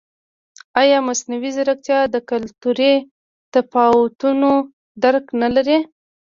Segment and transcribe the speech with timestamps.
[0.81, 2.93] ایا مصنوعي ځیرکتیا د کلتوري
[3.53, 4.51] تفاوتونو
[5.03, 5.77] درک نه لري؟